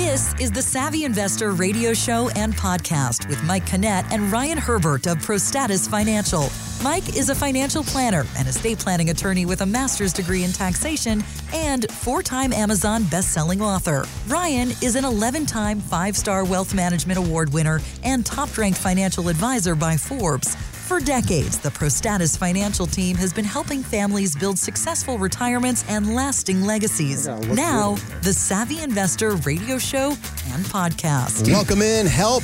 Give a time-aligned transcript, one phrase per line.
[0.00, 5.06] This is the Savvy Investor radio show and podcast with Mike Canet and Ryan Herbert
[5.06, 6.48] of ProStatus Financial.
[6.82, 11.22] Mike is a financial planner and estate planning attorney with a master's degree in taxation
[11.52, 14.06] and four time Amazon best-selling author.
[14.26, 19.28] Ryan is an 11 time five star wealth management award winner and top ranked financial
[19.28, 20.56] advisor by Forbes.
[20.90, 26.62] For decades, the ProStatus financial team has been helping families build successful retirements and lasting
[26.62, 27.28] legacies.
[27.28, 30.08] Now, the Savvy Investor radio show
[30.48, 31.46] and podcast.
[31.46, 32.06] Welcome in.
[32.06, 32.42] Help.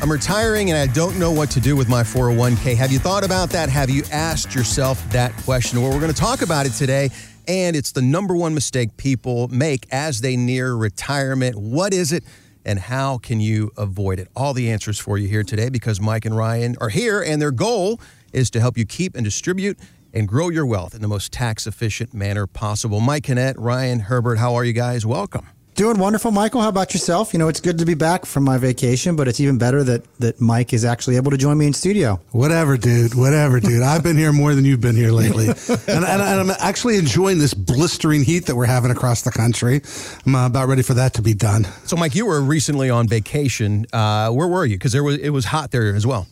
[0.00, 2.76] I'm retiring and I don't know what to do with my 401k.
[2.76, 3.68] Have you thought about that?
[3.68, 5.82] Have you asked yourself that question?
[5.82, 7.10] Well, we're going to talk about it today.
[7.48, 11.56] And it's the number one mistake people make as they near retirement.
[11.56, 12.22] What is it?
[12.64, 14.28] And how can you avoid it?
[14.34, 17.50] All the answers for you here today because Mike and Ryan are here, and their
[17.50, 18.00] goal
[18.32, 19.78] is to help you keep and distribute
[20.12, 23.00] and grow your wealth in the most tax efficient manner possible.
[23.00, 25.06] Mike Canet, Ryan Herbert, how are you guys?
[25.06, 25.46] Welcome.
[25.80, 26.60] Doing wonderful, Michael.
[26.60, 27.32] How about yourself?
[27.32, 30.04] You know, it's good to be back from my vacation, but it's even better that
[30.18, 32.20] that Mike is actually able to join me in studio.
[32.32, 33.14] Whatever, dude.
[33.14, 33.80] Whatever, dude.
[33.80, 37.38] I've been here more than you've been here lately, and, and, and, I'm actually enjoying
[37.38, 39.80] this blistering heat that we're having across the country.
[40.26, 41.64] I'm uh, about ready for that to be done.
[41.86, 43.86] So, Mike, you were recently on vacation.
[43.90, 44.76] Uh, where were you?
[44.76, 46.26] Because there was it was hot there as well.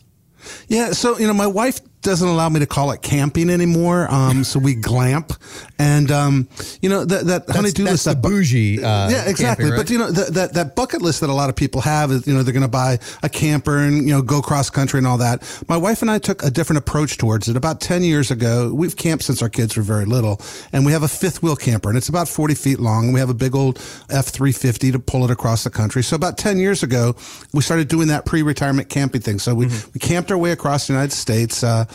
[0.67, 4.09] Yeah, so you know, my wife doesn't allow me to call it camping anymore.
[4.09, 5.33] Um, so we glamp,
[5.77, 6.47] and um,
[6.81, 8.83] you know that that that's, honeydew that's list, the that bougie.
[8.83, 9.65] Uh, yeah, exactly.
[9.65, 9.77] Camping, right?
[9.77, 12.25] But you know that, that that bucket list that a lot of people have is
[12.25, 15.07] you know they're going to buy a camper and you know go cross country and
[15.07, 15.43] all that.
[15.67, 17.57] My wife and I took a different approach towards it.
[17.57, 21.03] About ten years ago, we've camped since our kids were very little, and we have
[21.03, 23.05] a fifth wheel camper, and it's about forty feet long.
[23.05, 23.77] And we have a big old
[24.09, 26.03] F three fifty to pull it across the country.
[26.03, 27.15] So about ten years ago,
[27.53, 29.39] we started doing that pre retirement camping thing.
[29.39, 29.91] So we mm-hmm.
[29.93, 31.61] we camped our way across the United States.
[31.61, 31.85] Uh,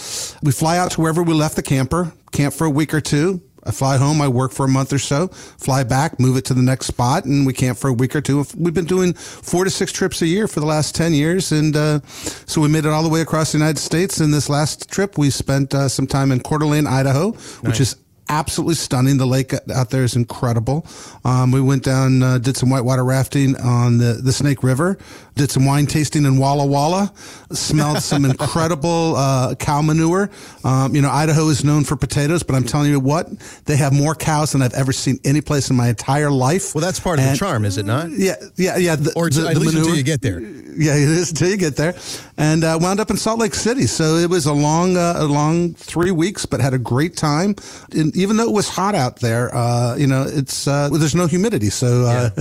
[0.42, 3.42] we fly out to wherever we left the camper, camp for a week or two.
[3.66, 6.54] I fly home, I work for a month or so, fly back, move it to
[6.54, 8.44] the next spot, and we camp for a week or two.
[8.56, 11.50] We've been doing four to six trips a year for the last 10 years.
[11.50, 14.20] And uh, so we made it all the way across the United States.
[14.20, 17.62] And this last trip, we spent uh, some time in Coeur d'Alene, Idaho, nice.
[17.62, 17.96] which is
[18.28, 19.16] absolutely stunning.
[19.16, 20.86] The lake out there is incredible.
[21.24, 24.98] Um, we went down, uh, did some whitewater rafting on the, the Snake River,
[25.34, 27.12] did some wine tasting in Walla Walla,
[27.52, 30.30] smelled some incredible uh, cow manure.
[30.62, 33.28] Um, you know, Idaho is known for potatoes, but I'm telling you what,
[33.64, 36.74] they have more cows than I've ever seen any place in my entire life.
[36.74, 38.10] Well, that's part of and, the charm, is it not?
[38.10, 38.96] Yeah, yeah, yeah.
[38.96, 39.82] The, or the, at the least manure.
[39.82, 40.40] until you get there.
[40.40, 41.94] Yeah, it is until you get there,
[42.36, 43.86] and uh, wound up in Salt Lake City.
[43.86, 47.54] So it was a long, uh, a long three weeks, but had a great time.
[47.92, 51.14] And even though it was hot out there, uh, you know, it's uh, well, there's
[51.14, 52.30] no humidity, so uh,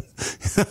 [0.57, 0.63] yeah.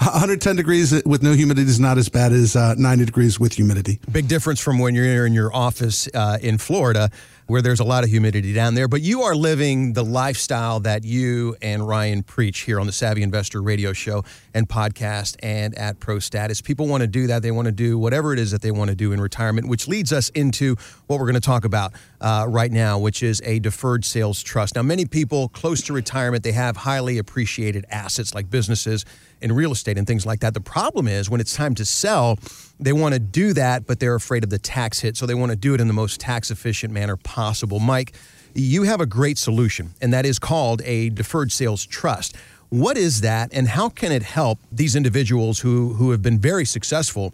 [0.00, 4.00] 110 degrees with no humidity is not as bad as uh, 90 degrees with humidity.
[4.10, 7.10] Big difference from when you're in your office uh, in Florida
[7.46, 8.88] where there's a lot of humidity down there.
[8.88, 13.22] But you are living the lifestyle that you and Ryan preach here on the Savvy
[13.22, 14.24] Investor radio show
[14.54, 16.64] and podcast and at ProStatus.
[16.64, 17.42] People want to do that.
[17.42, 19.86] They want to do whatever it is that they want to do in retirement, which
[19.86, 23.58] leads us into what we're going to talk about uh, right now, which is a
[23.58, 24.76] deferred sales trust.
[24.76, 29.04] Now, many people close to retirement, they have highly appreciated assets like businesses
[29.42, 30.54] and real estate and things like that.
[30.54, 32.38] The problem is when it's time to sell,
[32.80, 35.16] they want to do that, but they're afraid of the tax hit.
[35.16, 37.78] So they want to do it in the most tax efficient manner possible.
[37.78, 38.14] Mike,
[38.54, 42.36] you have a great solution, and that is called a deferred sales trust.
[42.68, 46.64] What is that, and how can it help these individuals who, who have been very
[46.64, 47.32] successful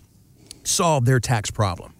[0.64, 1.94] solve their tax problem?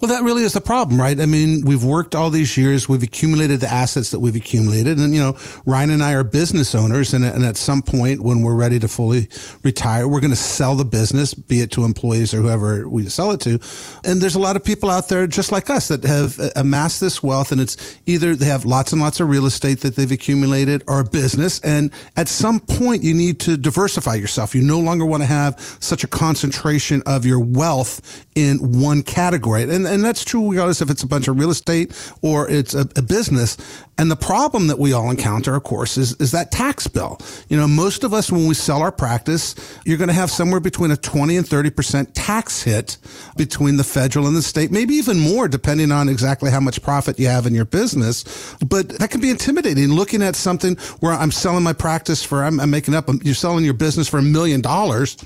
[0.00, 1.18] Well, that really is the problem, right?
[1.20, 2.88] I mean, we've worked all these years.
[2.88, 4.98] We've accumulated the assets that we've accumulated.
[4.98, 5.36] And, you know,
[5.66, 7.12] Ryan and I are business owners.
[7.12, 9.28] And, and at some point when we're ready to fully
[9.62, 13.30] retire, we're going to sell the business, be it to employees or whoever we sell
[13.32, 13.58] it to.
[14.02, 17.22] And there's a lot of people out there just like us that have amassed this
[17.22, 17.52] wealth.
[17.52, 21.00] And it's either they have lots and lots of real estate that they've accumulated or
[21.00, 21.60] a business.
[21.60, 24.54] And at some point you need to diversify yourself.
[24.54, 29.59] You no longer want to have such a concentration of your wealth in one category
[29.68, 32.86] and and that's true regardless if it's a bunch of real estate or it's a,
[32.96, 33.56] a, business.
[33.98, 37.18] And the problem that we all encounter, of course, is is that tax bill.
[37.48, 39.54] You know, most of us when we sell our practice,
[39.84, 42.96] you're going to have somewhere between a 20 and 30 percent tax hit
[43.36, 47.18] between the federal and the state, maybe even more depending on exactly how much profit
[47.18, 48.56] you have in your business.
[48.66, 49.88] But that can be intimidating.
[49.88, 53.64] Looking at something where I'm selling my practice for, I'm, I'm making up, you're selling
[53.64, 55.16] your business for a million dollars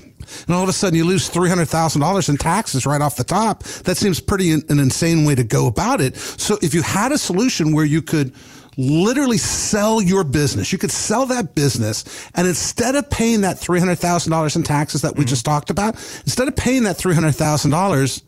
[0.45, 3.63] and all of a sudden you lose $300,000 in taxes right off the top.
[3.63, 6.15] That seems pretty an insane way to go about it.
[6.17, 8.33] So if you had a solution where you could
[8.77, 12.03] literally sell your business, you could sell that business
[12.35, 15.29] and instead of paying that $300,000 in taxes that we mm-hmm.
[15.29, 18.21] just talked about, instead of paying that $300,000,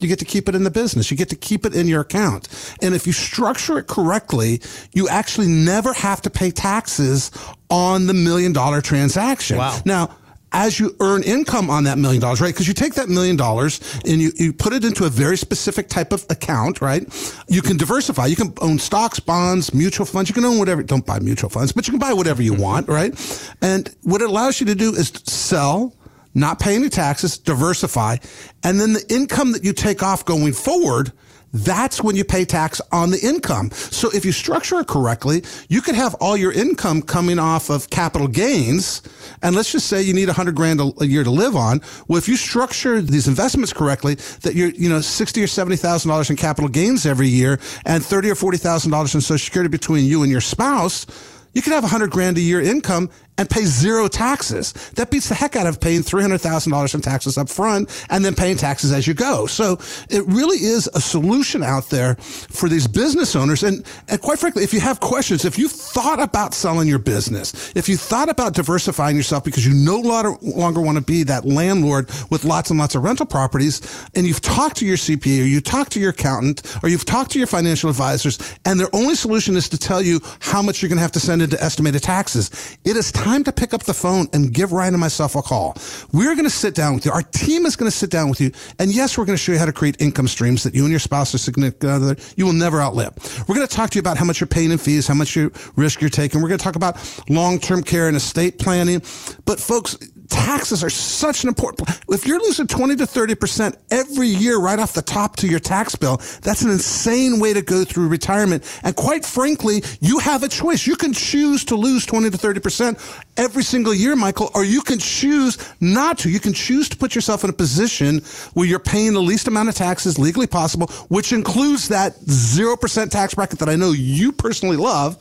[0.00, 1.10] you get to keep it in the business.
[1.10, 2.48] You get to keep it in your account.
[2.82, 4.60] And if you structure it correctly,
[4.92, 7.30] you actually never have to pay taxes
[7.70, 9.56] on the million dollar transaction.
[9.56, 9.80] Wow.
[9.84, 10.16] Now,
[10.54, 12.54] as you earn income on that million dollars, right?
[12.54, 15.88] Because you take that million dollars and you, you put it into a very specific
[15.88, 17.02] type of account, right?
[17.48, 18.26] You can diversify.
[18.26, 20.30] You can own stocks, bonds, mutual funds.
[20.30, 20.82] You can own whatever.
[20.82, 22.62] Don't buy mutual funds, but you can buy whatever you mm-hmm.
[22.62, 23.12] want, right?
[23.60, 25.92] And what it allows you to do is sell,
[26.34, 28.16] not pay any taxes, diversify,
[28.62, 31.12] and then the income that you take off going forward
[31.54, 33.70] that's when you pay tax on the income.
[33.70, 37.88] So if you structure it correctly, you could have all your income coming off of
[37.90, 39.02] capital gains.
[39.40, 41.80] And let's just say you need a hundred grand a, year to live on.
[42.08, 46.36] Well, if you structure these investments correctly, that you're, you know, 60 or $70,000 in
[46.36, 50.40] capital gains every year and 30 or $40,000 in social security between you and your
[50.40, 51.06] spouse,
[51.54, 54.72] you could have a hundred grand a year income and pay zero taxes.
[54.94, 58.56] That beats the heck out of paying $300,000 in taxes up front and then paying
[58.56, 59.46] taxes as you go.
[59.46, 59.78] So
[60.08, 63.62] it really is a solution out there for these business owners.
[63.62, 67.72] And, and quite frankly, if you have questions, if you thought about selling your business,
[67.74, 72.08] if you thought about diversifying yourself because you no longer want to be that landlord
[72.30, 73.80] with lots and lots of rental properties,
[74.14, 77.32] and you've talked to your CPA or you talked to your accountant or you've talked
[77.32, 80.88] to your financial advisors, and their only solution is to tell you how much you're
[80.88, 83.94] going to have to send into estimated taxes, it is time to pick up the
[83.94, 85.76] phone and give Ryan and myself a call.
[86.12, 87.12] We're going to sit down with you.
[87.12, 88.50] Our team is going to sit down with you.
[88.78, 90.90] And yes, we're going to show you how to create income streams that you and
[90.90, 93.12] your spouse or significant other you will never outlive.
[93.48, 95.36] We're going to talk to you about how much you're paying in fees, how much
[95.36, 96.42] you risk you're taking.
[96.42, 96.96] We're going to talk about
[97.28, 99.00] long-term care and estate planning.
[99.44, 99.96] But folks,
[100.28, 104.92] taxes are such an important if you're losing 20 to 30% every year right off
[104.92, 108.64] the top to your tax bill that's an insane way to go through retirement.
[108.82, 110.86] And quite frankly you have a choice.
[110.86, 114.98] You can choose to lose 20 to 30% every single year michael or you can
[114.98, 116.30] choose not to.
[116.30, 118.20] You can choose to put yourself in a position
[118.54, 123.34] where you're paying the least amount of taxes legally possible which includes that 0% tax
[123.34, 125.18] bracket that i know you personally love.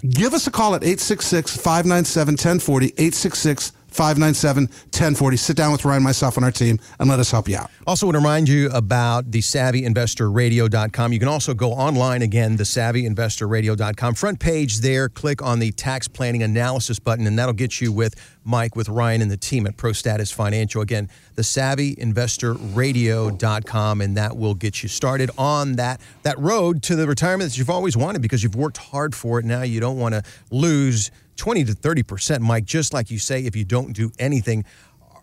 [0.08, 5.36] Give us a call at 866 597 1040 866 597 1040.
[5.36, 7.70] Sit down with Ryan, myself, and our team, and let us help you out.
[7.86, 11.12] Also, want to remind you about the savvyinvestorradio.com.
[11.12, 14.14] You can also go online again, the savvyinvestorradio.com.
[14.14, 18.14] Front page there, click on the tax planning analysis button, and that'll get you with
[18.44, 20.82] Mike, with Ryan, and the team at ProStatus Financial.
[20.82, 27.06] Again, the savvyinvestorradio.com, and that will get you started on that, that road to the
[27.06, 29.44] retirement that you've always wanted because you've worked hard for it.
[29.44, 33.56] Now you don't want to lose 20 to 30%, Mike, just like you say, if
[33.56, 34.62] you don't do anything.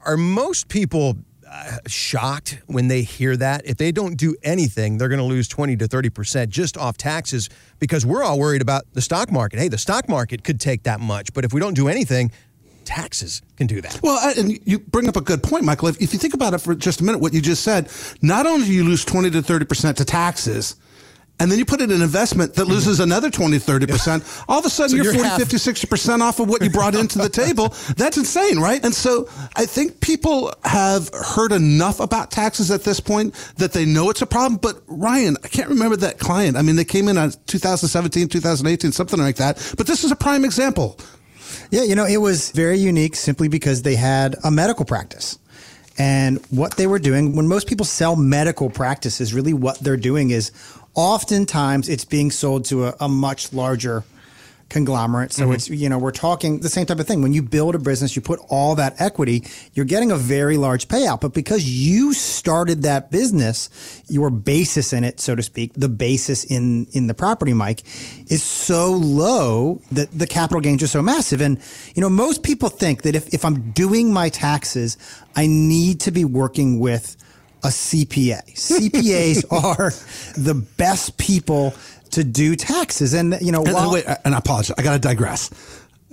[0.03, 1.15] Are most people
[1.47, 3.61] uh, shocked when they hear that?
[3.65, 7.49] If they don't do anything, they're going to lose 20 to 30% just off taxes
[7.77, 9.59] because we're all worried about the stock market.
[9.59, 12.31] Hey, the stock market could take that much, but if we don't do anything,
[12.83, 13.99] taxes can do that.
[14.01, 15.89] Well, and you bring up a good point, Michael.
[15.89, 17.91] If, you think about it for just a minute, what you just said,
[18.23, 20.77] not only do you lose 20 to 30% to taxes,
[21.39, 24.69] and then you put in an investment that loses another 20, 30%, all of a
[24.69, 25.39] sudden so you're, you're 40, half.
[25.39, 27.69] 50, 60% off of what you brought into the table.
[27.95, 28.83] That's insane, right?
[28.83, 33.85] And so I think people have heard enough about taxes at this point that they
[33.85, 34.59] know it's a problem.
[34.59, 36.57] But Ryan, I can't remember that client.
[36.57, 39.73] I mean, they came in on 2017, 2018, something like that.
[39.77, 40.99] But this is a prime example.
[41.69, 45.37] Yeah, you know, it was very unique simply because they had a medical practice.
[45.99, 50.29] And what they were doing, when most people sell medical practices, really what they're doing
[50.29, 50.51] is
[50.97, 54.03] oftentimes it's being sold to a, a much larger
[54.69, 55.31] conglomerate.
[55.31, 55.53] So mm-hmm.
[55.53, 57.21] it's, you know, we're talking the same type of thing.
[57.21, 60.89] When you build a business, you put all that equity, you're getting a very large
[60.89, 61.21] payout.
[61.21, 63.69] But because you started that business,
[64.09, 67.83] your basis in it, so to speak, the basis in, in the property, Mike,
[68.29, 71.39] is so low that the capital gains are so massive.
[71.39, 71.61] And,
[71.95, 74.97] you know, most people think that if, if I'm doing my taxes,
[75.33, 77.15] I need to be working with
[77.63, 78.43] a CPA.
[78.55, 79.91] CPAs are
[80.41, 81.73] the best people
[82.11, 83.13] to do taxes.
[83.13, 84.75] And, you know, and, while- and wait, and I apologize.
[84.77, 85.49] I got to digress.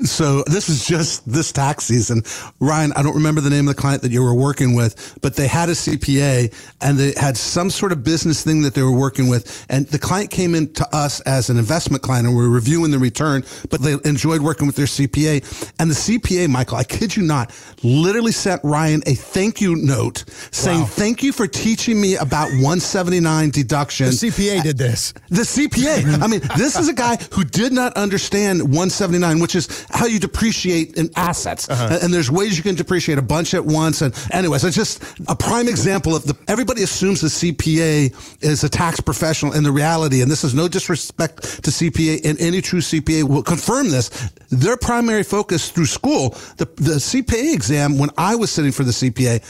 [0.03, 2.23] So this is just this tax season.
[2.59, 5.37] Ryan, I don't remember the name of the client that you were working with, but
[5.37, 8.97] they had a CPA and they had some sort of business thing that they were
[8.97, 9.65] working with.
[9.69, 12.91] And the client came in to us as an investment client and we are reviewing
[12.91, 15.73] the return, but they enjoyed working with their CPA.
[15.79, 20.25] And the CPA, Michael, I kid you not, literally sent Ryan a thank you note
[20.51, 20.87] saying, wow.
[20.87, 24.07] thank you for teaching me about 179 deduction.
[24.07, 25.13] The CPA did this.
[25.29, 26.21] The CPA.
[26.21, 30.19] I mean, this is a guy who did not understand 179, which is how you
[30.19, 31.69] depreciate in assets.
[31.69, 31.99] Uh-huh.
[32.03, 34.03] And there's ways you can depreciate a bunch at once.
[34.03, 38.69] And anyways, it's just a prime example of the, everybody assumes the CPA is a
[38.69, 42.81] tax professional and the reality, and this is no disrespect to CPA and any true
[42.81, 44.31] CPA will confirm this.
[44.51, 48.93] Their primary focus through school, the, the CPA exam, when I was sitting for the
[48.93, 49.43] CPA,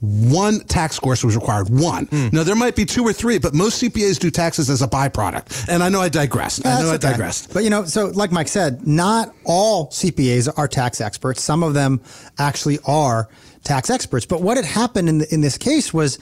[0.00, 1.70] one tax course was required.
[1.70, 2.06] One.
[2.06, 2.28] Hmm.
[2.32, 5.68] Now there might be two or three, but most CPAs do taxes as a byproduct.
[5.68, 6.66] And I know I digressed.
[6.66, 7.54] I know That's I digressed.
[7.54, 11.42] But you know, so like Mike said, not all CPAs are tax experts.
[11.42, 12.00] Some of them
[12.38, 13.28] actually are
[13.64, 14.26] tax experts.
[14.26, 16.18] But what had happened in the, in this case was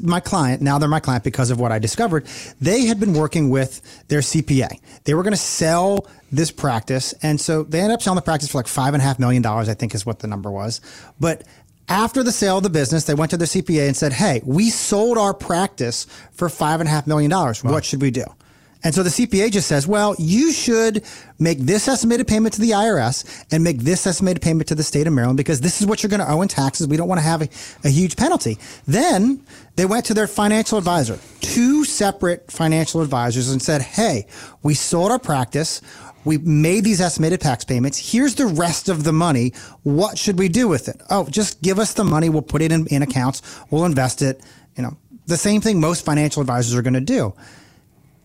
[0.00, 2.26] my client, now they're my client because of what I discovered,
[2.60, 4.80] they had been working with their CPA.
[5.04, 7.14] They were going to sell this practice.
[7.22, 9.42] And so they ended up selling the practice for like five and a half million
[9.42, 10.80] dollars, I think is what the number was.
[11.20, 11.44] But
[11.92, 14.70] after the sale of the business, they went to their CPA and said, Hey, we
[14.70, 17.62] sold our practice for five and a half million dollars.
[17.62, 18.24] What should we do?
[18.84, 21.04] And so the CPA just says, well, you should
[21.38, 25.06] make this estimated payment to the IRS and make this estimated payment to the state
[25.06, 26.88] of Maryland because this is what you're going to owe in taxes.
[26.88, 27.48] We don't want to have a,
[27.84, 28.58] a huge penalty.
[28.86, 29.44] Then
[29.76, 34.26] they went to their financial advisor, two separate financial advisors, and said, hey,
[34.62, 35.80] we sold our practice.
[36.24, 38.12] We made these estimated tax payments.
[38.12, 39.52] Here's the rest of the money.
[39.82, 41.00] What should we do with it?
[41.10, 42.28] Oh, just give us the money.
[42.28, 43.42] We'll put it in, in accounts.
[43.70, 44.40] We'll invest it.
[44.76, 44.96] You know,
[45.26, 47.34] the same thing most financial advisors are going to do.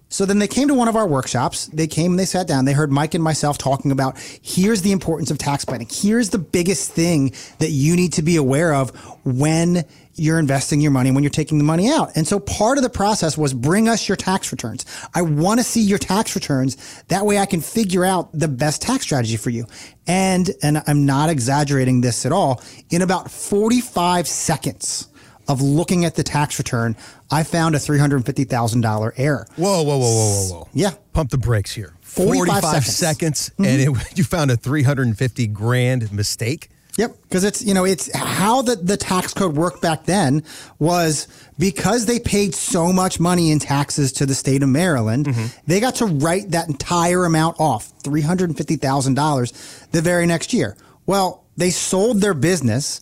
[0.09, 1.67] So then they came to one of our workshops.
[1.67, 2.65] They came and they sat down.
[2.65, 5.87] They heard Mike and myself talking about here's the importance of tax planning.
[5.91, 8.91] Here's the biggest thing that you need to be aware of
[9.25, 9.85] when
[10.17, 12.15] you're investing your money, when you're taking the money out.
[12.15, 14.85] And so part of the process was bring us your tax returns.
[15.13, 17.03] I want to see your tax returns.
[17.09, 19.67] That way I can figure out the best tax strategy for you.
[20.07, 22.63] And, and I'm not exaggerating this at all.
[22.89, 25.09] In about 45 seconds,
[25.47, 26.95] of looking at the tax return,
[27.31, 29.47] I found a $350,000 error.
[29.55, 30.69] Whoa, whoa, whoa, whoa, whoa, whoa.
[30.73, 30.91] Yeah.
[31.13, 31.93] Pump the brakes here.
[32.01, 33.49] 45 seconds, seconds.
[33.51, 33.65] Mm-hmm.
[33.65, 36.69] and it, you found a 350 grand mistake.
[36.97, 40.43] Yep, because it's you know it's how the the tax code worked back then
[40.79, 41.27] was
[41.59, 45.27] because they paid so much money in taxes to the state of Maryland,
[45.67, 49.53] they got to write that entire amount off, three hundred fifty thousand dollars,
[49.91, 50.75] the very next year.
[51.05, 53.01] Well, they sold their business,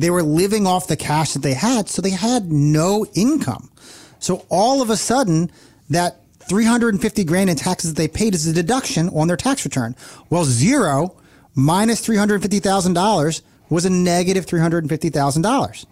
[0.00, 3.70] they were living off the cash that they had, so they had no income.
[4.18, 5.50] So all of a sudden,
[5.90, 9.94] that 350 grand in taxes that they paid is a deduction on their tax return.
[10.30, 11.16] Well, zero
[11.54, 15.86] minus $350,000 was a negative $350,000.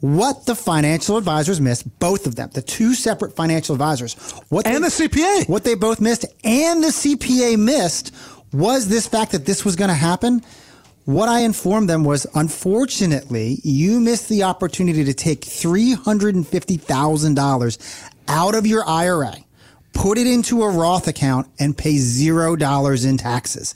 [0.00, 4.14] What the financial advisors missed, both of them, the two separate financial advisors,
[4.48, 5.44] what And they- the CPA.
[5.48, 8.12] what they both missed and the CPA missed
[8.52, 10.42] was this fact that this was going to happen.
[11.04, 18.66] What I informed them was, unfortunately, you missed the opportunity to take $350,000 out of
[18.66, 19.36] your IRA,
[19.92, 23.74] put it into a Roth account, and pay $0 in taxes.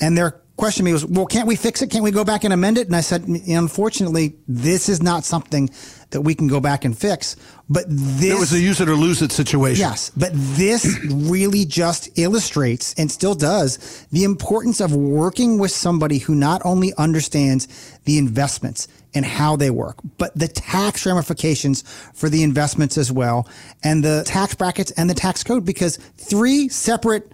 [0.00, 1.90] And their question to me was, well, can't we fix it?
[1.90, 2.86] Can't we go back and amend it?
[2.86, 5.70] And I said, unfortunately, this is not something
[6.10, 7.36] that we can go back and fix.
[7.68, 9.80] But this It was a use it or lose it situation.
[9.80, 16.18] Yes, but this really just illustrates and still does the importance of working with somebody
[16.18, 21.82] who not only understands the investments and how they work, but the tax ramifications
[22.14, 23.48] for the investments as well,
[23.82, 27.32] and the tax brackets and the tax code, because three separate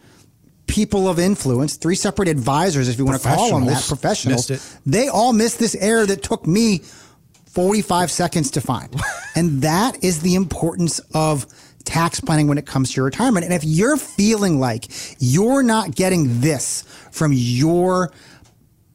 [0.72, 4.48] people of influence, three separate advisors, if you want to call them that, Professionals.
[4.48, 4.90] professionals, Missed it.
[4.90, 6.78] they all missed this error that took me
[7.50, 8.88] 45 seconds to find.
[9.36, 11.46] and that is the importance of
[11.84, 13.44] tax planning when it comes to your retirement.
[13.44, 14.86] And if you're feeling like
[15.18, 18.10] you're not getting this from your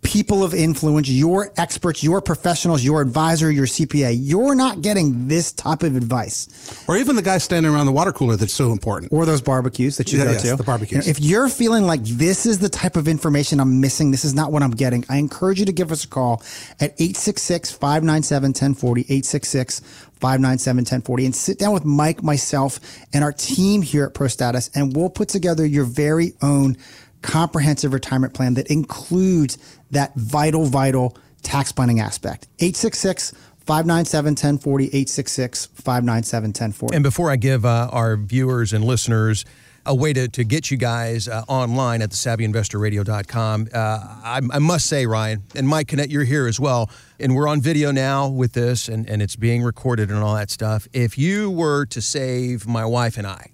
[0.08, 5.52] people of influence, your experts, your professionals, your advisor, your CPA, you're not getting this
[5.52, 6.48] type of advice
[6.88, 9.12] Or even the guy standing around the water cooler that's so important.
[9.12, 10.56] or those barbecues that you Yeah, go yes, to.
[10.56, 11.06] the barbecues.
[11.06, 14.24] You know, if you're feeling like this is the type of information I'm missing, this
[14.24, 16.42] is not what I'm getting, I encourage you to give us a call
[16.80, 19.82] at 866 597 1040, 866
[20.22, 22.80] 597 1040, and sit down with Mike, myself,
[23.12, 26.78] and our team here at ProStatus, and we'll put together your very own
[27.24, 29.58] comprehensive retirement plan that includes
[29.92, 32.48] that vital, vital tax planning aspect.
[32.60, 33.34] 866
[33.68, 36.96] 597 1040, 866 597 1040.
[36.96, 39.44] And before I give uh, our viewers and listeners
[39.86, 44.60] a way to, to get you guys uh, online at the savvyinvestorradio.com, uh, I, I
[44.60, 46.90] must say, Ryan, and Mike Canet, you're here as well,
[47.20, 50.50] and we're on video now with this, and, and it's being recorded and all that
[50.50, 50.88] stuff.
[50.94, 53.52] If you were to save my wife and I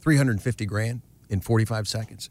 [0.00, 2.30] 350 grand in 45 seconds,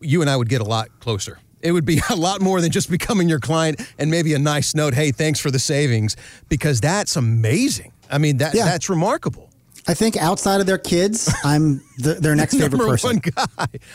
[0.00, 1.38] you and I would get a lot closer.
[1.62, 4.74] It would be a lot more than just becoming your client and maybe a nice
[4.74, 6.16] note, hey, thanks for the savings,
[6.48, 7.92] because that's amazing.
[8.10, 8.64] I mean, that Yeah.
[8.64, 9.48] that's remarkable.
[9.86, 13.08] I think outside of their kids, I'm the, their next favorite number person.
[13.08, 13.44] one guy.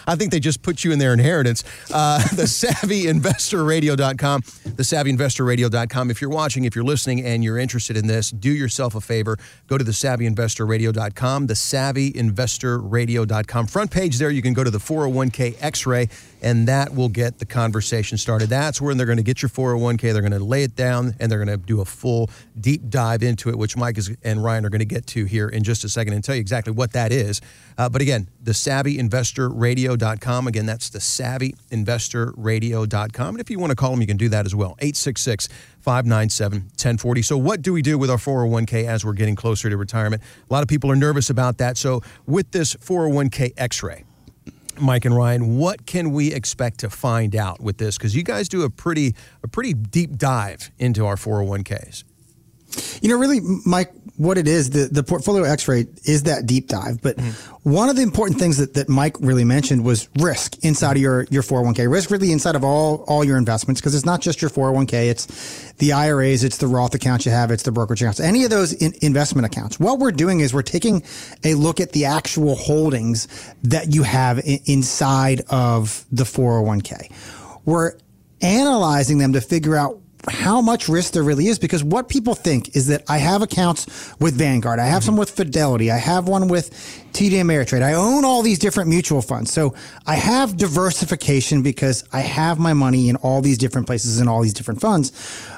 [0.06, 1.64] I think they just put you in their inheritance.
[1.92, 4.42] Uh, the savvyinvestorradio.com,
[4.76, 6.12] the savvyinvestorradio.com.
[6.12, 9.38] If you're watching, if you're listening, and you're interested in this, do yourself a favor.
[9.68, 13.68] Go to the savvyinvestorradio.com, the savvyinvestorradio.com.
[13.68, 16.10] Front page there, you can go to the 401k X-ray,
[16.42, 18.50] and that will get the conversation started.
[18.50, 20.14] That's where they're going to get your 401k.
[20.14, 22.30] They're going to lay it down, and they're going to do a full
[22.60, 25.50] deep dive into it, which Mike is, and Ryan are going to get to here
[25.50, 27.42] in just a second and tell you exactly what that is.
[27.78, 30.48] Uh, but again, the savvyinvestorradio.com.
[30.48, 33.30] Again, that's the savvyinvestorradio.com.
[33.30, 34.72] And if you want to call them, you can do that as well.
[34.80, 35.48] 866
[35.80, 37.22] 597 1040.
[37.22, 40.24] So, what do we do with our 401k as we're getting closer to retirement?
[40.50, 41.78] A lot of people are nervous about that.
[41.78, 44.06] So, with this 401k x ray,
[44.82, 47.96] Mike and Ryan, what can we expect to find out with this?
[47.98, 52.06] Because you guys do a pretty a pretty deep dive into our 401ks.
[53.02, 57.02] You know, really, Mike, what it is, the, the portfolio x-ray is that deep dive.
[57.02, 57.70] But mm-hmm.
[57.70, 61.24] one of the important things that, that Mike really mentioned was risk inside of your,
[61.32, 61.92] your 401k.
[61.92, 65.10] Risk really inside of all, all your investments because it's not just your 401k.
[65.10, 68.52] It's the IRAs, it's the Roth accounts you have, it's the brokerage accounts, any of
[68.52, 69.80] those in, investment accounts.
[69.80, 71.04] What we're doing is we're taking
[71.44, 73.28] a look at the actual holdings
[73.64, 77.12] that you have in, inside of the 401k.
[77.66, 77.94] We're
[78.42, 80.00] analyzing them to figure out
[80.30, 83.86] how much risk there really is because what people think is that I have accounts
[84.20, 85.08] with Vanguard, I have mm-hmm.
[85.08, 86.70] some with Fidelity, I have one with
[87.14, 87.84] TD Ameritrade.
[87.84, 89.52] I own all these different mutual funds.
[89.52, 89.76] So
[90.08, 94.42] I have diversification because I have my money in all these different places and all
[94.42, 95.12] these different funds.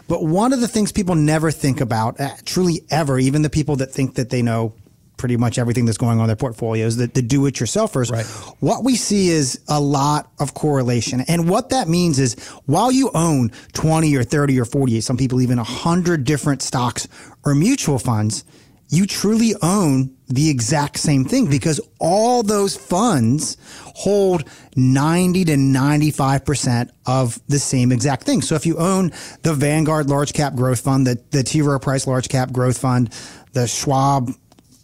[0.07, 3.77] But one of the things people never think about, uh, truly ever, even the people
[3.77, 4.73] that think that they know
[5.17, 8.11] pretty much everything that's going on in their portfolios, the, the do it yourselfers.
[8.11, 8.25] Right.
[8.59, 11.21] What we see is a lot of correlation.
[11.27, 15.41] And what that means is while you own 20 or 30 or 40, some people
[15.41, 17.07] even 100 different stocks
[17.45, 18.43] or mutual funds,
[18.89, 23.57] you truly own the exact same thing because all those funds
[23.95, 24.43] hold
[24.75, 28.41] 90 to 95% of the same exact thing.
[28.41, 29.11] So if you own
[29.43, 31.61] the Vanguard Large Cap Growth Fund, the, the T.
[31.61, 33.13] Rowe Price Large Cap Growth Fund,
[33.53, 34.31] the Schwab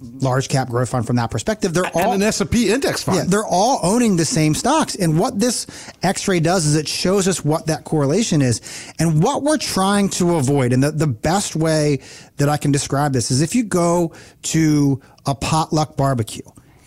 [0.02, 1.74] large cap growth fund from that perspective.
[1.74, 3.18] They're all and an S&P index fund.
[3.18, 4.96] Yeah, they're all owning the same stocks.
[4.96, 5.68] And what this
[6.04, 8.62] X-ray does is it shows us what that correlation is
[9.00, 10.74] and what we're trying to avoid.
[10.74, 12.00] And the, the best way
[12.38, 16.42] that I can describe this is if you go to a potluck barbecue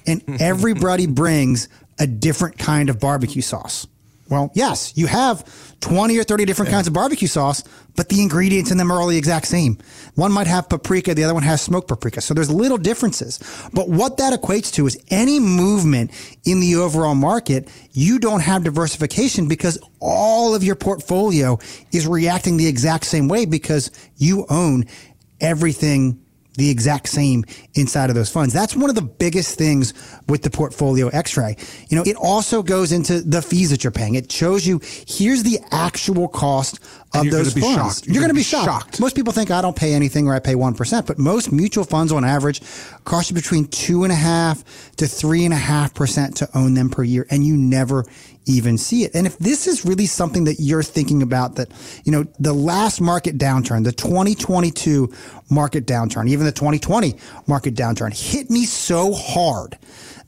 [0.07, 1.69] and everybody brings
[1.99, 3.87] a different kind of barbecue sauce.
[4.35, 5.45] Well, yes, you have
[5.79, 6.79] 20 or 30 different yeah.
[6.79, 7.63] kinds of barbecue sauce,
[7.95, 9.79] but the ingredients in them are all the exact same.
[10.17, 12.21] One might have paprika, the other one has smoked paprika.
[12.21, 13.39] So there's little differences.
[13.73, 16.11] But what that equates to is any movement
[16.45, 21.57] in the overall market, you don't have diversification because all of your portfolio
[21.93, 24.87] is reacting the exact same way because you own
[25.41, 26.24] everything
[26.57, 28.55] the exact same inside of those funds.
[28.55, 29.93] That's one of the biggest things
[30.29, 31.57] with the portfolio x-ray.
[31.89, 34.15] You know, it also goes into the fees that you're paying.
[34.15, 36.81] It shows you here's the actual cost
[37.15, 37.75] of those funds.
[37.75, 38.07] Shocked.
[38.07, 38.65] You're, you're going to be shocked.
[38.65, 39.01] shocked.
[39.01, 42.13] Most people think I don't pay anything or I pay 1%, but most mutual funds
[42.13, 42.61] on average
[43.05, 44.65] cost you between two and a half
[44.97, 47.27] to three and a half percent to own them per year.
[47.31, 48.05] And you never
[48.47, 49.15] even see it.
[49.15, 51.69] And if this is really something that you're thinking about that,
[52.05, 55.13] you know, the last market downturn, the 2022
[55.51, 57.15] market downturn, even the 2020
[57.47, 59.79] market downturn hit me so hard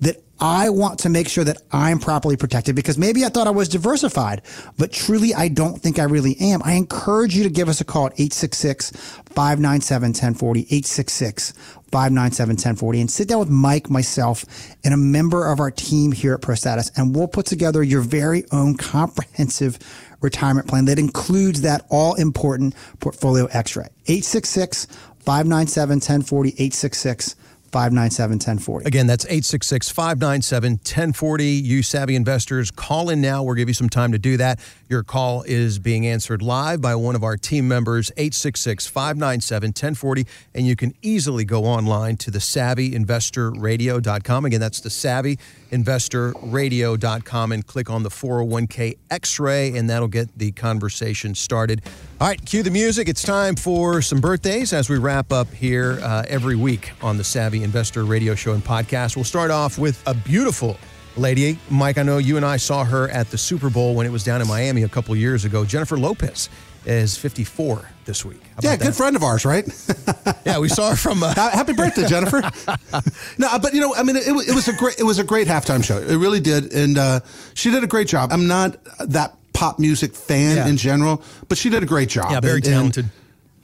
[0.01, 3.51] that I want to make sure that I'm properly protected because maybe I thought I
[3.51, 4.43] was diversified,
[4.77, 6.61] but truly I don't think I really am.
[6.63, 11.53] I encourage you to give us a call at 866 597 1040, 866
[11.91, 14.45] 597 1040, and sit down with Mike, myself,
[14.85, 18.45] and a member of our team here at ProStatus, and we'll put together your very
[18.53, 19.79] own comprehensive
[20.21, 23.89] retirement plan that includes that all important portfolio x-ray.
[24.07, 24.87] 866
[25.21, 27.37] 597 1040, 866
[27.73, 28.87] 597 1040.
[28.87, 31.45] Again, that's 866 597 1040.
[31.45, 33.43] You savvy investors, call in now.
[33.43, 34.61] We'll give you some time to do that.
[34.89, 40.27] Your call is being answered live by one of our team members, 866 597 1040.
[40.55, 44.45] And you can easily go online to the savvyinvestorradio.com.
[44.45, 50.53] Again, that's the savvyinvestorradio.com and click on the 401k x ray, and that'll get the
[50.53, 51.83] conversation started.
[52.21, 53.09] All right, cue the music.
[53.09, 57.25] It's time for some birthdays as we wrap up here uh, every week on the
[57.25, 59.17] Savvy Investor Radio Show and Podcast.
[59.17, 60.77] We'll start off with a beautiful
[61.17, 61.59] lady.
[61.71, 64.25] Mike, I know you and I saw her at the Super Bowl when it was
[64.25, 65.65] down in Miami a couple years ago.
[65.65, 66.49] Jennifer Lopez
[66.85, 68.41] is 54 this week.
[68.63, 69.67] Yeah, good friend of ours, right?
[70.47, 71.23] yeah, we saw her from.
[71.23, 71.35] Uh...
[71.35, 72.41] Happy birthday, Jennifer!
[73.39, 75.49] no, but you know, I mean, it, it, was a great, it was a great
[75.49, 75.99] halftime show.
[75.99, 77.21] It really did, and uh,
[77.55, 78.33] she did a great job.
[78.33, 80.69] I'm not that pop music fan yeah.
[80.69, 82.31] in general, but she did a great job.
[82.31, 83.05] Yeah, very and, talented.
[83.05, 83.13] And,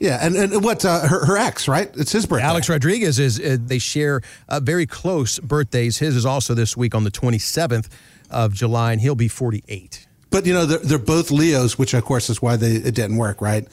[0.03, 1.89] Yeah, and, and what uh, her, her ex, right?
[1.95, 2.45] It's his birthday.
[2.45, 5.99] Alex Rodriguez is uh, they share uh, very close birthdays.
[5.99, 7.87] His is also this week on the 27th
[8.29, 10.05] of July, and he'll be 48.
[10.29, 13.15] But you know they're, they're both Leos, which of course is why they it didn't
[13.15, 13.65] work, right?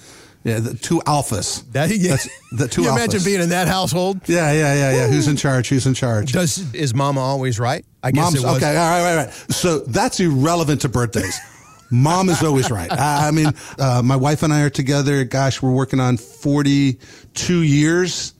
[0.44, 1.64] Yeah, the two alphas.
[1.72, 2.10] That, yeah.
[2.10, 2.96] That's the two you alphas.
[2.96, 4.20] imagine being in that household?
[4.26, 5.06] Yeah, yeah, yeah, yeah.
[5.08, 5.68] Who's in charge?
[5.68, 6.30] Who's in charge?
[6.30, 7.84] Does is Mama always right?
[8.04, 8.56] I guess Mom's it was.
[8.58, 8.76] okay.
[8.76, 9.34] All right, right, right.
[9.50, 11.36] So that's irrelevant to birthdays.
[11.90, 12.90] Mom is always right.
[12.90, 15.24] I, I mean, uh, my wife and I are together.
[15.24, 18.34] Gosh, we're working on forty-two years,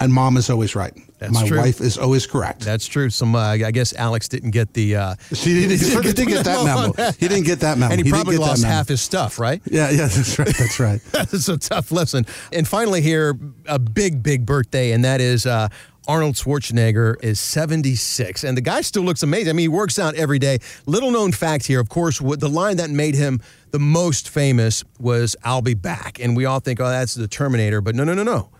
[0.00, 0.94] and Mom is always right.
[1.18, 1.40] That's true.
[1.42, 1.58] my true.
[1.58, 2.60] wife is always correct.
[2.60, 3.08] That's true.
[3.08, 4.96] Some, uh, I guess Alex didn't get the.
[4.96, 7.12] Uh, She didn't, he didn't get that memo.
[7.12, 7.92] He didn't get that memo.
[7.92, 9.62] and he, didn't probably lost half his stuff, right?
[9.70, 10.54] Yeah, yeah, that's right.
[10.56, 11.00] That's right.
[11.12, 12.26] That's a tough lesson.
[12.52, 15.68] And finally, here, a big, big birthday, and that is uh,
[16.06, 18.44] Arnold Schwarzenegger is 76.
[18.44, 19.50] And the guy still looks amazing.
[19.50, 20.58] I mean, he works out every day.
[20.86, 23.40] Little known fact here, of course, what the line that made him
[23.70, 26.20] the most famous was I'll be back.
[26.20, 27.80] And we all think, oh, that's the Terminator.
[27.80, 28.50] But no, no, no, no.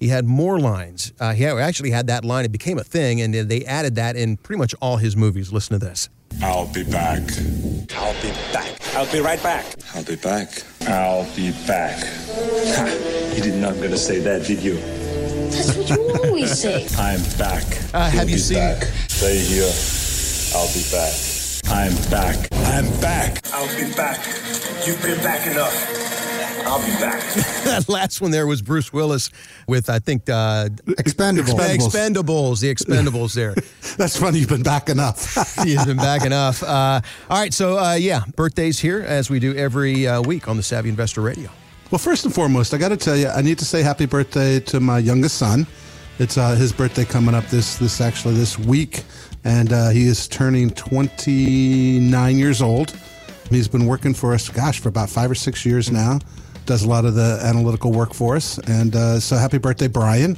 [0.00, 1.12] He had more lines.
[1.18, 2.44] Uh, he actually had that line.
[2.44, 5.52] It became a thing, and they added that in pretty much all his movies.
[5.52, 6.08] Listen to this.
[6.40, 7.22] I'll be back.
[7.96, 8.78] I'll be back.
[8.94, 9.66] I'll be right back.
[9.94, 10.62] I'll be back.
[10.82, 11.98] I'll be back.
[12.04, 14.78] Ha, you did not gonna say that, did you?
[15.50, 16.86] That's what you always say.
[16.98, 17.64] I'm back.
[17.94, 18.82] Uh, have You'll you seen- Back.
[19.08, 19.70] Stay here.
[20.54, 21.14] I'll be back.
[21.70, 22.48] I'm back.
[22.52, 23.40] I'm back.
[23.52, 24.24] I'll be back.
[24.86, 26.06] You've been back enough.
[26.66, 27.22] I'll be back.
[27.64, 29.30] that last one there was Bruce Willis
[29.66, 31.56] with, I think, uh, Expendable.
[31.56, 33.54] The Expendables, the Expendables there.
[33.96, 34.38] That's funny.
[34.38, 35.34] You've been back enough.
[35.62, 36.62] He's been back enough.
[36.62, 40.56] Uh, all right, so uh, yeah, birthdays here as we do every uh, week on
[40.56, 41.50] the Savvy Investor Radio.
[41.90, 44.60] Well, first and foremost, I got to tell you, I need to say happy birthday
[44.60, 45.66] to my youngest son.
[46.18, 49.04] It's uh, his birthday coming up this this actually this week,
[49.44, 52.94] and uh, he is turning 29 years old.
[53.48, 56.18] He's been working for us, gosh, for about five or six years now.
[56.66, 60.36] Does a lot of the analytical work for us, and uh, so happy birthday, Brian.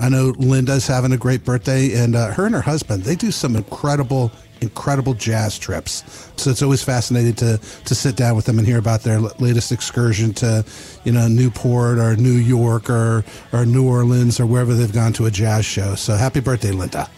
[0.00, 3.30] I know Linda's having a great birthday, and uh, her and her husband they do
[3.30, 6.30] some incredible, incredible jazz trips.
[6.36, 9.72] So it's always fascinating to to sit down with them and hear about their latest
[9.72, 10.64] excursion to,
[11.04, 15.26] you know, Newport or New York or or New Orleans or wherever they've gone to
[15.26, 15.94] a jazz show.
[15.94, 17.08] So happy birthday, Linda.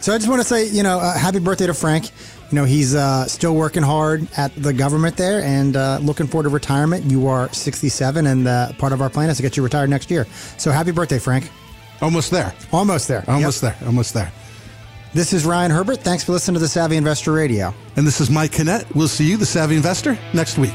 [0.00, 2.10] So I just want to say, you know, uh, happy birthday to Frank.
[2.50, 6.42] You know, he's uh, still working hard at the government there and uh, looking forward
[6.42, 7.04] to retirement.
[7.04, 10.10] You are 67, and uh, part of our plan is to get you retired next
[10.10, 10.26] year.
[10.58, 11.48] So happy birthday, Frank.
[12.02, 12.52] Almost there.
[12.72, 13.24] Almost there.
[13.28, 13.78] Almost Yep.
[13.78, 13.88] there.
[13.88, 14.32] Almost there.
[15.14, 16.00] This is Ryan Herbert.
[16.02, 17.72] Thanks for listening to the Savvy Investor Radio.
[17.96, 18.86] And this is Mike Canet.
[18.94, 20.74] We'll see you, the Savvy Investor, next week.